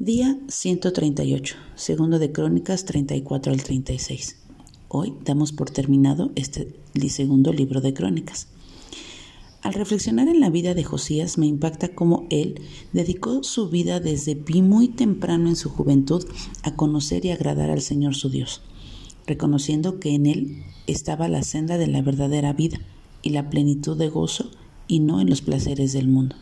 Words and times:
Día 0.00 0.38
138, 0.46 1.56
segundo 1.74 2.20
de 2.20 2.30
Crónicas 2.30 2.84
34 2.84 3.52
al 3.52 3.60
36. 3.64 4.36
Hoy 4.86 5.14
damos 5.24 5.50
por 5.50 5.70
terminado 5.70 6.30
este 6.36 6.72
segundo 7.08 7.52
libro 7.52 7.80
de 7.80 7.94
Crónicas. 7.94 8.46
Al 9.60 9.74
reflexionar 9.74 10.28
en 10.28 10.38
la 10.38 10.50
vida 10.50 10.74
de 10.74 10.84
Josías 10.84 11.36
me 11.36 11.48
impacta 11.48 11.96
cómo 11.96 12.28
él 12.30 12.60
dedicó 12.92 13.42
su 13.42 13.70
vida 13.70 13.98
desde 13.98 14.36
muy 14.62 14.86
temprano 14.86 15.48
en 15.48 15.56
su 15.56 15.68
juventud 15.68 16.24
a 16.62 16.76
conocer 16.76 17.24
y 17.24 17.32
agradar 17.32 17.68
al 17.68 17.82
Señor 17.82 18.14
su 18.14 18.30
Dios, 18.30 18.62
reconociendo 19.26 19.98
que 19.98 20.14
en 20.14 20.26
él 20.26 20.62
estaba 20.86 21.26
la 21.26 21.42
senda 21.42 21.76
de 21.76 21.88
la 21.88 22.02
verdadera 22.02 22.52
vida 22.52 22.78
y 23.22 23.30
la 23.30 23.50
plenitud 23.50 23.96
de 23.96 24.08
gozo 24.10 24.48
y 24.86 25.00
no 25.00 25.20
en 25.20 25.28
los 25.28 25.42
placeres 25.42 25.92
del 25.92 26.06
mundo. 26.06 26.36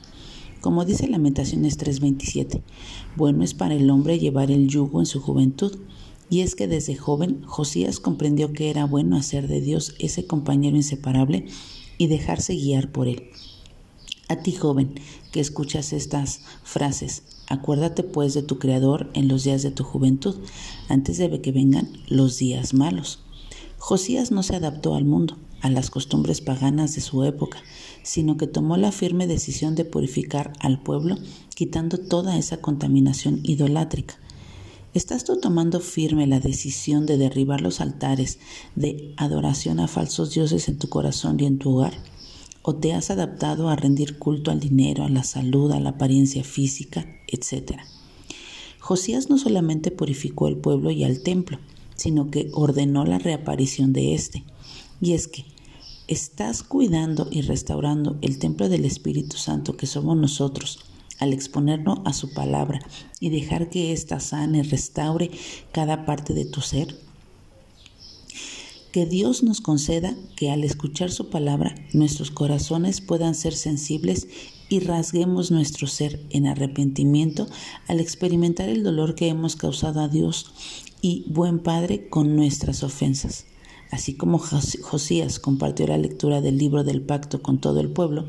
Como 0.61 0.85
dice 0.85 1.09
Lamentaciones 1.09 1.79
3:27, 1.79 2.63
bueno 3.17 3.45
es 3.45 3.55
para 3.55 3.75
el 3.75 3.89
hombre 3.91 4.19
llevar 4.19 4.51
el 4.51 4.69
yugo 4.69 5.01
en 5.01 5.07
su 5.07 5.21
juventud. 5.21 5.79
Y 6.29 6.41
es 6.41 6.57
que 6.57 6.67
desde 6.67 6.97
joven 6.97 7.43
Josías 7.45 8.01
comprendió 8.01 8.53
que 8.53 8.69
era 8.69 8.85
bueno 8.85 9.17
hacer 9.17 9.47
de 9.47 9.61
Dios 9.61 9.95
ese 10.01 10.27
compañero 10.27 10.77
inseparable 10.77 11.47
y 11.99 12.09
dejarse 12.09 12.55
guiar 12.55 12.91
por 12.91 13.07
él. 13.07 13.31
A 14.29 14.37
ti 14.37 14.51
joven 14.51 14.95
que 15.31 15.39
escuchas 15.39 15.93
estas 15.93 16.41
frases, 16.65 17.23
acuérdate 17.49 18.03
pues 18.03 18.35
de 18.35 18.43
tu 18.43 18.59
Creador 18.59 19.09
en 19.15 19.29
los 19.29 19.45
días 19.45 19.63
de 19.63 19.71
tu 19.71 19.85
juventud, 19.85 20.35
antes 20.89 21.19
de 21.19 21.41
que 21.41 21.53
vengan 21.53 21.89
los 22.09 22.39
días 22.39 22.75
malos. 22.75 23.21
Josías 23.79 24.33
no 24.33 24.43
se 24.43 24.57
adaptó 24.57 24.97
al 24.97 25.05
mundo, 25.05 25.37
a 25.61 25.71
las 25.71 25.91
costumbres 25.91 26.41
paganas 26.41 26.95
de 26.95 27.01
su 27.01 27.25
época, 27.25 27.59
sino 28.03 28.37
que 28.37 28.47
tomó 28.47 28.77
la 28.77 28.93
firme 28.93 29.27
decisión 29.27 29.75
de 29.75 29.85
purificar 29.85 30.53
al 30.61 30.83
pueblo, 30.83 31.17
quitando 31.55 31.99
toda 31.99 32.39
esa 32.39 32.59
contaminación 32.59 33.41
idolátrica. 33.43 34.19
¿Estás 34.95 35.25
tú 35.25 35.39
tomando 35.39 35.81
firme 35.81 36.27
la 36.27 36.41
decisión 36.41 37.05
de 37.05 37.19
derribar 37.19 37.61
los 37.61 37.83
altares 37.83 38.39
de 38.77 39.13
adoración 39.19 39.79
a 39.79 39.89
falsos 39.89 40.33
dioses 40.33 40.69
en 40.69 40.79
tu 40.79 40.89
corazón 40.89 41.39
y 41.39 41.45
en 41.45 41.59
tu 41.59 41.77
hogar? 41.77 41.93
¿O 42.63 42.77
te 42.77 42.95
has 42.95 43.11
adaptado 43.11 43.69
a 43.69 43.77
rendir 43.77 44.19
culto 44.19 44.51
al 44.51 44.59
dinero, 44.59 45.05
a 45.05 45.11
la 45.11 45.23
salud, 45.23 45.71
a 45.73 45.81
la 45.81 45.91
apariencia 45.91 46.45
física, 46.45 47.07
etcétera? 47.29 47.85
Josías 48.81 49.29
no 49.29 49.37
solamente 49.37 49.91
purificó 49.91 50.49
el 50.49 50.57
pueblo 50.57 50.91
y 50.91 51.05
al 51.05 51.23
templo, 51.23 51.59
sino 51.95 52.31
que 52.31 52.49
ordenó 52.53 53.05
la 53.05 53.19
reaparición 53.19 53.93
de 53.93 54.15
éste. 54.15 54.45
Y 55.01 55.13
es 55.13 55.29
que 55.29 55.45
estás 56.09 56.63
cuidando 56.63 57.29
y 57.31 57.43
restaurando 57.43 58.17
el 58.23 58.39
templo 58.39 58.69
del 58.69 58.85
Espíritu 58.85 59.37
Santo 59.37 59.77
que 59.77 59.87
somos 59.87 60.17
nosotros 60.17 60.81
al 61.19 61.33
exponernos 61.33 62.01
a 62.05 62.13
su 62.13 62.33
palabra 62.33 62.81
y 63.21 63.31
dejar 63.31 63.71
que 63.71 63.93
ésta 63.93 64.21
sane, 64.21 64.63
restaure 64.63 65.31
cada 65.73 66.05
parte 66.05 66.35
de 66.35 66.45
tu 66.45 66.61
ser. 66.61 66.97
Que 68.93 69.07
Dios 69.07 69.43
nos 69.43 69.61
conceda 69.61 70.15
que 70.37 70.51
al 70.51 70.65
escuchar 70.65 71.11
su 71.11 71.29
palabra 71.29 71.75
nuestros 71.93 72.31
corazones 72.31 73.01
puedan 73.01 73.35
ser 73.35 73.55
sensibles 73.55 74.29
y 74.69 74.81
rasguemos 74.81 75.51
nuestro 75.51 75.87
ser 75.87 76.25
en 76.31 76.47
arrepentimiento 76.47 77.47
al 77.89 78.01
experimentar 78.01 78.69
el 78.69 78.83
dolor 78.83 79.15
que 79.15 79.29
hemos 79.29 79.55
causado 79.55 80.01
a 80.01 80.09
Dios 80.09 80.53
y 81.03 81.25
buen 81.29 81.59
Padre 81.59 82.09
con 82.09 82.37
nuestras 82.37 82.83
ofensas. 82.83 83.45
Así 83.91 84.15
como 84.15 84.39
Josías 84.39 85.39
compartió 85.39 85.87
la 85.87 85.99
lectura 85.99 86.41
del 86.41 86.59
libro 86.59 86.83
del 86.83 87.03
pacto 87.03 87.41
con 87.41 87.59
todo 87.59 87.81
el 87.81 87.89
pueblo, 87.89 88.27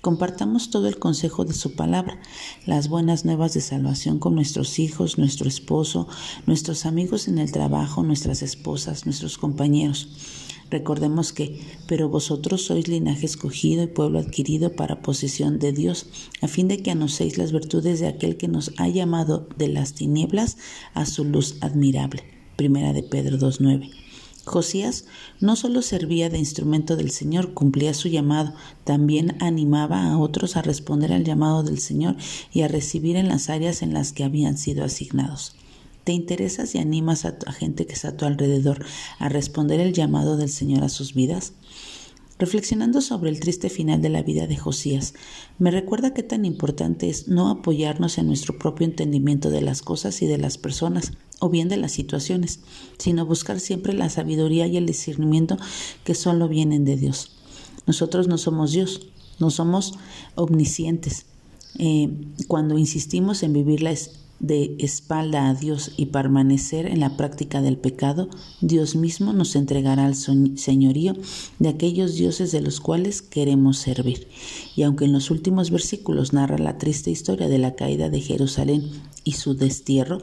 compartamos 0.00 0.70
todo 0.70 0.86
el 0.86 0.98
consejo 0.98 1.44
de 1.44 1.52
su 1.52 1.74
palabra, 1.74 2.20
las 2.64 2.88
buenas 2.88 3.24
nuevas 3.24 3.52
de 3.54 3.60
salvación 3.60 4.18
con 4.18 4.34
nuestros 4.34 4.78
hijos, 4.78 5.18
nuestro 5.18 5.48
esposo, 5.48 6.06
nuestros 6.46 6.86
amigos 6.86 7.26
en 7.26 7.38
el 7.38 7.50
trabajo, 7.50 8.02
nuestras 8.02 8.42
esposas, 8.42 9.04
nuestros 9.04 9.36
compañeros. 9.36 10.08
Recordemos 10.70 11.32
que, 11.32 11.60
pero 11.88 12.08
vosotros 12.08 12.62
sois 12.62 12.86
linaje 12.86 13.26
escogido 13.26 13.82
y 13.82 13.88
pueblo 13.88 14.20
adquirido 14.20 14.76
para 14.76 15.02
posesión 15.02 15.58
de 15.58 15.72
Dios, 15.72 16.06
a 16.40 16.46
fin 16.46 16.68
de 16.68 16.78
que 16.78 16.92
anoséis 16.92 17.38
las 17.38 17.50
virtudes 17.50 17.98
de 17.98 18.06
aquel 18.06 18.36
que 18.36 18.46
nos 18.46 18.70
ha 18.78 18.86
llamado 18.86 19.48
de 19.58 19.66
las 19.66 19.94
tinieblas 19.94 20.56
a 20.94 21.06
su 21.06 21.24
luz 21.24 21.56
admirable. 21.60 22.22
Primera 22.54 22.92
de 22.92 23.02
Pedro 23.02 23.36
2.9. 23.38 23.90
Josías 24.50 25.04
no 25.38 25.54
solo 25.54 25.80
servía 25.80 26.28
de 26.28 26.38
instrumento 26.38 26.96
del 26.96 27.12
Señor, 27.12 27.54
cumplía 27.54 27.94
su 27.94 28.08
llamado, 28.08 28.52
también 28.82 29.36
animaba 29.40 30.10
a 30.10 30.18
otros 30.18 30.56
a 30.56 30.62
responder 30.62 31.12
al 31.12 31.22
llamado 31.22 31.62
del 31.62 31.78
Señor 31.78 32.16
y 32.52 32.62
a 32.62 32.68
recibir 32.68 33.14
en 33.14 33.28
las 33.28 33.48
áreas 33.48 33.80
en 33.80 33.94
las 33.94 34.12
que 34.12 34.24
habían 34.24 34.58
sido 34.58 34.84
asignados. 34.84 35.54
¿Te 36.02 36.10
interesas 36.12 36.74
y 36.74 36.78
animas 36.78 37.24
a, 37.26 37.36
gente 37.52 37.86
que 37.86 37.92
está 37.92 38.08
a 38.08 38.16
tu 38.16 38.24
alrededor 38.24 38.84
a 39.20 39.28
responder 39.28 39.78
el 39.78 39.92
llamado 39.92 40.36
del 40.36 40.48
Señor 40.48 40.82
a 40.82 40.88
sus 40.88 41.14
vidas? 41.14 41.52
Reflexionando 42.40 43.02
sobre 43.02 43.28
el 43.28 43.38
triste 43.38 43.68
final 43.68 44.00
de 44.00 44.08
la 44.08 44.22
vida 44.22 44.46
de 44.46 44.56
Josías, 44.56 45.12
me 45.58 45.70
recuerda 45.70 46.14
qué 46.14 46.22
tan 46.22 46.46
importante 46.46 47.10
es 47.10 47.28
no 47.28 47.50
apoyarnos 47.50 48.16
en 48.16 48.28
nuestro 48.28 48.58
propio 48.58 48.86
entendimiento 48.86 49.50
de 49.50 49.60
las 49.60 49.82
cosas 49.82 50.22
y 50.22 50.26
de 50.26 50.38
las 50.38 50.56
personas, 50.56 51.12
o 51.38 51.50
bien 51.50 51.68
de 51.68 51.76
las 51.76 51.92
situaciones, 51.92 52.60
sino 52.96 53.26
buscar 53.26 53.60
siempre 53.60 53.92
la 53.92 54.08
sabiduría 54.08 54.66
y 54.66 54.78
el 54.78 54.86
discernimiento 54.86 55.58
que 56.02 56.14
solo 56.14 56.48
vienen 56.48 56.86
de 56.86 56.96
Dios. 56.96 57.30
Nosotros 57.86 58.26
no 58.26 58.38
somos 58.38 58.72
Dios, 58.72 59.08
no 59.38 59.50
somos 59.50 59.98
omniscientes. 60.34 61.26
Eh, 61.78 62.08
cuando 62.48 62.78
insistimos 62.78 63.42
en 63.42 63.52
vivir 63.52 63.82
la, 63.82 63.92
de 64.40 64.74
espalda 64.78 65.48
a 65.48 65.54
Dios 65.54 65.92
y 65.96 66.06
permanecer 66.06 66.86
en 66.86 67.00
la 67.00 67.16
práctica 67.16 67.62
del 67.62 67.76
pecado, 67.76 68.28
Dios 68.60 68.96
mismo 68.96 69.32
nos 69.32 69.54
entregará 69.54 70.06
al 70.06 70.14
señorío 70.14 71.14
de 71.58 71.68
aquellos 71.68 72.14
dioses 72.14 72.50
de 72.50 72.62
los 72.62 72.80
cuales 72.80 73.22
queremos 73.22 73.78
servir. 73.78 74.28
Y 74.74 74.82
aunque 74.82 75.04
en 75.04 75.12
los 75.12 75.30
últimos 75.30 75.70
versículos 75.70 76.32
narra 76.32 76.58
la 76.58 76.78
triste 76.78 77.10
historia 77.10 77.48
de 77.48 77.58
la 77.58 77.74
caída 77.74 78.08
de 78.08 78.20
Jerusalén 78.20 78.90
y 79.24 79.32
su 79.32 79.54
destierro, 79.54 80.20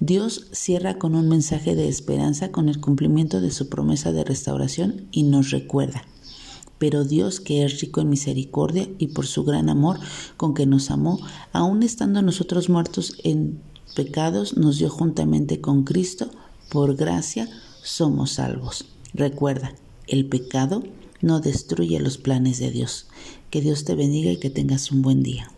Dios 0.00 0.46
cierra 0.52 0.98
con 0.98 1.14
un 1.14 1.28
mensaje 1.28 1.74
de 1.74 1.88
esperanza 1.88 2.52
con 2.52 2.68
el 2.68 2.80
cumplimiento 2.80 3.40
de 3.40 3.50
su 3.50 3.68
promesa 3.68 4.12
de 4.12 4.24
restauración 4.24 5.08
y 5.10 5.24
nos 5.24 5.50
recuerda 5.50 6.04
pero 6.78 7.04
Dios, 7.04 7.40
que 7.40 7.64
es 7.64 7.80
rico 7.80 8.00
en 8.00 8.10
misericordia 8.10 8.88
y 8.98 9.08
por 9.08 9.26
su 9.26 9.44
gran 9.44 9.68
amor 9.68 9.98
con 10.36 10.54
que 10.54 10.66
nos 10.66 10.90
amó, 10.90 11.18
aun 11.52 11.82
estando 11.82 12.22
nosotros 12.22 12.68
muertos 12.68 13.14
en 13.24 13.60
pecados, 13.94 14.56
nos 14.56 14.78
dio 14.78 14.90
juntamente 14.90 15.60
con 15.60 15.84
Cristo, 15.84 16.30
por 16.70 16.96
gracia 16.96 17.48
somos 17.82 18.32
salvos. 18.32 18.84
Recuerda, 19.14 19.74
el 20.06 20.26
pecado 20.26 20.82
no 21.22 21.40
destruye 21.40 21.98
los 22.00 22.18
planes 22.18 22.58
de 22.58 22.70
Dios. 22.70 23.06
Que 23.50 23.60
Dios 23.60 23.84
te 23.84 23.94
bendiga 23.94 24.30
y 24.30 24.36
que 24.36 24.50
tengas 24.50 24.90
un 24.90 25.02
buen 25.02 25.22
día. 25.22 25.50